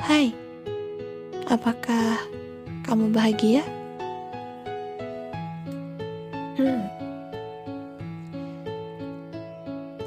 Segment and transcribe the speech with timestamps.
[0.00, 0.32] Hai,
[1.44, 2.24] apakah
[2.88, 3.60] kamu bahagia?
[6.56, 6.88] Hmm.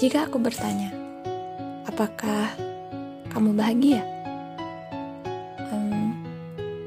[0.00, 0.88] Jika aku bertanya,
[1.84, 2.56] apakah
[3.36, 4.00] kamu bahagia?
[5.68, 6.16] Hmm,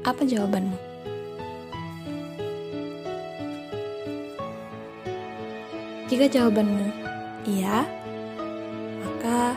[0.02, 0.74] apa jawabanmu?
[6.10, 6.90] Jika jawabanmu
[7.46, 7.86] iya,
[8.98, 9.54] maka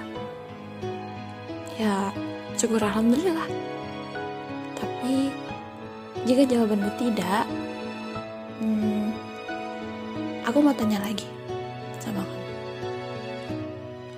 [1.82, 2.14] ya
[2.60, 3.48] syukur alhamdulillah.
[4.76, 5.32] Tapi
[6.28, 7.48] jika jawabanmu tidak,
[8.60, 9.16] hmm,
[10.44, 11.24] aku mau tanya lagi
[12.04, 12.52] sama kamu.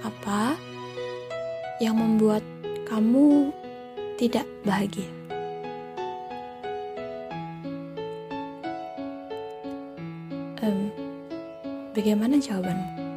[0.02, 0.42] Apa
[1.78, 2.42] yang membuat
[2.90, 3.54] kamu
[4.18, 5.06] tidak bahagia?
[11.92, 13.11] Bagaimana jawabanmu?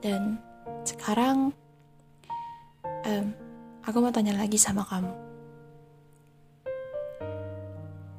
[0.00, 0.40] Dan
[0.84, 1.52] sekarang
[3.04, 3.26] um,
[3.84, 5.12] aku mau tanya lagi sama kamu.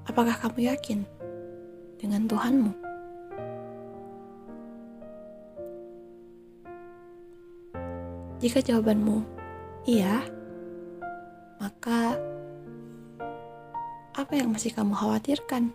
[0.06, 1.00] Apakah kamu yakin
[1.98, 2.72] dengan Tuhanmu?
[8.42, 9.22] Jika jawabanmu
[9.86, 10.26] iya,
[11.62, 12.18] maka
[14.18, 15.70] apa yang masih kamu khawatirkan?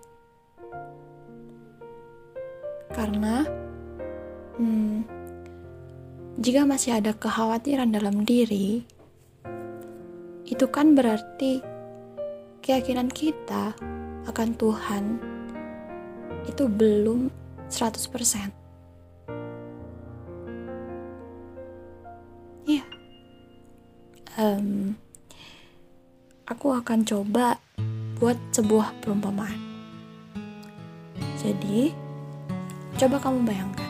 [2.91, 3.47] Karena
[4.59, 5.07] hmm,
[6.37, 8.85] jika masih ada kekhawatiran dalam diri,
[10.45, 11.65] itu kan berarti
[12.61, 13.73] keyakinan kita
[14.29, 15.05] akan Tuhan
[16.45, 17.33] itu belum
[17.73, 18.53] 100%.
[22.69, 22.85] Iya.
[24.37, 24.93] Um,
[26.45, 27.57] aku akan coba
[28.21, 29.57] buat sebuah perumpamaan.
[31.41, 31.97] Jadi,
[33.01, 33.86] coba kamu bayangkan.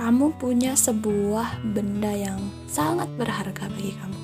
[0.00, 4.20] Kamu punya sebuah benda yang sangat berharga bagi kamu.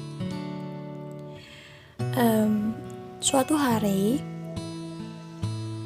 [2.17, 2.73] Um,
[3.21, 4.25] suatu hari,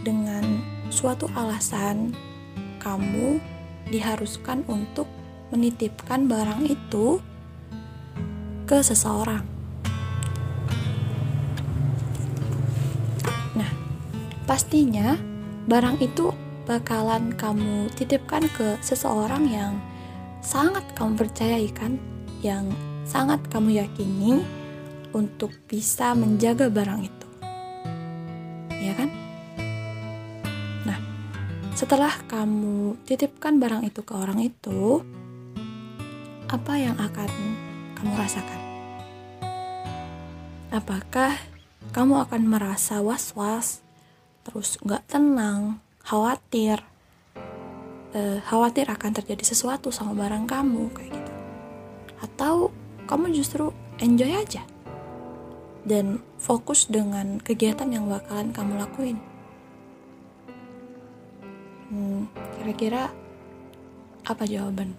[0.06, 0.62] dengan
[0.94, 2.14] suatu alasan,
[2.78, 3.42] kamu
[3.90, 5.10] diharuskan untuk
[5.50, 7.18] menitipkan barang itu
[8.70, 9.42] ke seseorang.
[13.58, 13.70] Nah,
[14.46, 15.18] pastinya
[15.66, 16.30] barang itu
[16.70, 19.74] bakalan kamu titipkan ke seseorang yang
[20.38, 21.98] sangat kamu percayai kan,
[22.46, 22.70] yang
[23.02, 24.38] sangat kamu yakini
[25.10, 27.28] untuk bisa menjaga barang itu.
[28.78, 29.10] Ya kan?
[30.86, 30.98] Nah,
[31.74, 35.02] setelah kamu titipkan barang itu ke orang itu,
[36.46, 37.30] apa yang akan
[37.98, 38.60] kamu rasakan?
[40.70, 41.34] Apakah
[41.90, 43.82] kamu akan merasa was-was,
[44.46, 46.82] terus nggak tenang, khawatir,
[48.18, 51.32] uh, khawatir akan terjadi sesuatu sama barang kamu kayak gitu?
[52.18, 52.74] Atau
[53.06, 53.70] kamu justru
[54.02, 54.66] enjoy aja
[55.86, 59.18] dan fokus dengan kegiatan yang bakalan kamu lakuin?
[61.94, 62.26] Hmm,
[62.58, 63.14] kira-kira
[64.26, 64.98] apa jawaban?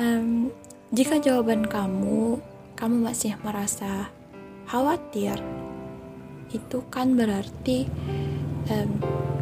[0.00, 0.48] Um,
[0.96, 2.40] jika jawaban kamu,
[2.72, 4.08] kamu masih merasa
[4.64, 5.40] khawatir,
[6.54, 7.88] itu kan berarti
[8.70, 8.90] um,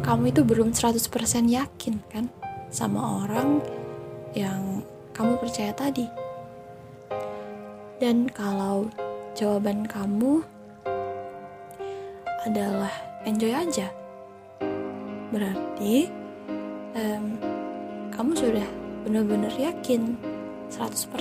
[0.01, 1.01] kamu itu belum 100%
[1.49, 2.29] yakin kan
[2.69, 3.61] sama orang
[4.35, 4.83] yang
[5.15, 6.05] kamu percaya tadi.
[7.95, 8.91] Dan kalau
[9.33, 10.43] jawaban kamu
[12.43, 12.91] adalah
[13.23, 13.87] enjoy aja,
[15.31, 16.11] berarti
[16.93, 17.39] um,
[18.11, 18.67] kamu sudah
[19.07, 20.19] benar-benar yakin
[20.69, 21.15] 100%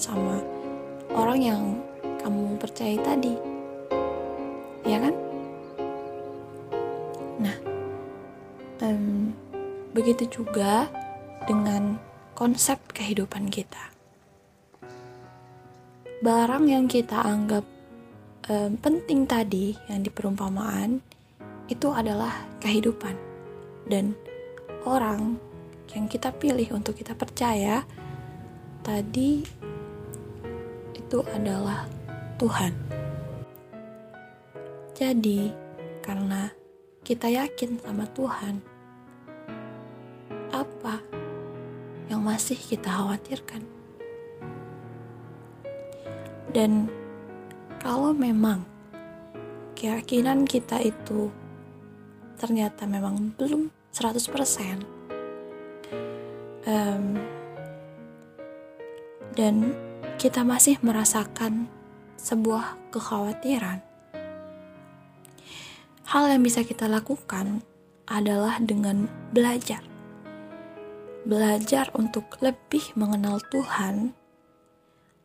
[0.00, 0.40] sama
[1.12, 1.62] orang yang
[2.24, 3.49] kamu percayai tadi.
[4.90, 5.14] Ya kan?
[7.38, 7.56] Nah,
[8.82, 9.30] um,
[9.94, 10.90] begitu juga
[11.46, 11.94] dengan
[12.34, 13.94] konsep kehidupan kita.
[16.26, 17.62] Barang yang kita anggap
[18.50, 20.98] um, penting tadi yang di perumpamaan
[21.70, 23.14] itu adalah kehidupan
[23.86, 24.18] dan
[24.82, 25.38] orang
[25.94, 27.86] yang kita pilih untuk kita percaya
[28.82, 29.46] tadi
[30.98, 31.86] itu adalah
[32.42, 32.99] Tuhan.
[35.00, 35.48] Jadi,
[36.04, 36.52] karena
[37.00, 38.60] kita yakin sama Tuhan,
[40.52, 41.00] apa
[42.12, 43.64] yang masih kita khawatirkan?
[46.52, 46.92] Dan
[47.80, 48.68] kalau memang
[49.72, 51.32] keyakinan kita itu
[52.36, 54.84] ternyata memang belum 100%
[56.68, 57.16] um,
[59.32, 59.72] dan
[60.20, 61.64] kita masih merasakan
[62.20, 63.80] sebuah kekhawatiran,
[66.08, 67.60] hal yang bisa kita lakukan
[68.08, 69.84] adalah dengan belajar.
[71.28, 74.16] Belajar untuk lebih mengenal Tuhan,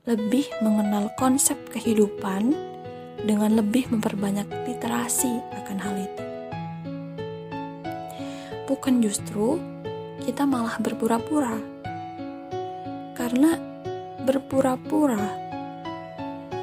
[0.03, 2.51] lebih mengenal konsep kehidupan,
[3.25, 6.23] dengan lebih memperbanyak literasi akan hal itu.
[8.69, 9.57] Bukan justru
[10.21, 11.57] kita malah berpura-pura,
[13.15, 13.57] karena
[14.27, 15.25] berpura-pura,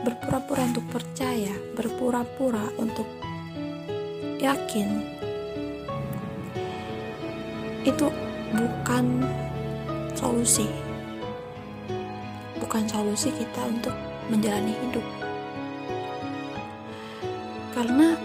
[0.04, 3.06] berpura-pura untuk percaya, berpura-pura untuk
[4.42, 5.06] yakin?
[7.86, 8.10] Itu
[8.50, 9.22] bukan
[10.18, 10.66] solusi.
[12.58, 13.94] Bukan solusi kita untuk
[14.26, 15.06] menjalani hidup.
[17.72, 18.18] Karena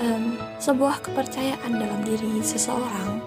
[0.00, 3.20] um, sebuah kepercayaan dalam diri seseorang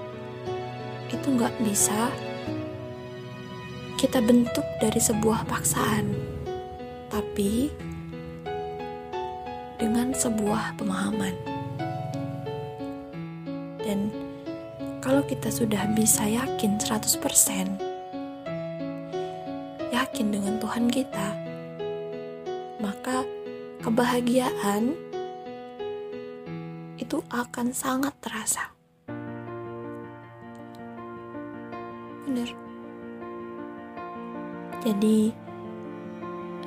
[1.13, 2.09] itu nggak bisa
[4.01, 6.11] kita bentuk dari sebuah paksaan
[7.07, 7.69] tapi
[9.77, 11.52] dengan sebuah pemahaman
[15.03, 17.19] kalau kita sudah bisa yakin 100%
[19.91, 21.27] yakin dengan Tuhan kita,
[22.79, 23.27] maka
[23.83, 24.95] kebahagiaan
[26.95, 28.71] itu akan sangat terasa.
[32.23, 32.49] Benar.
[34.87, 35.35] Jadi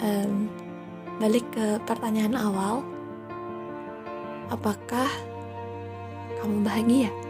[0.04, 0.52] um,
[1.24, 2.84] balik ke pertanyaan awal,
[4.52, 5.08] apakah
[6.44, 7.25] kamu bahagia?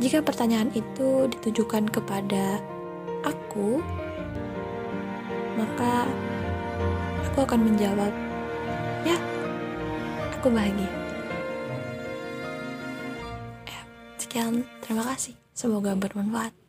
[0.00, 2.62] Jika pertanyaan itu ditujukan kepada
[3.26, 3.82] aku,
[5.58, 6.08] maka
[7.28, 8.12] aku akan menjawab,
[9.04, 9.18] "Ya,
[10.38, 10.88] aku bahagia."
[13.68, 13.80] Ya,
[14.16, 15.36] sekian, terima kasih.
[15.52, 16.61] Semoga bermanfaat.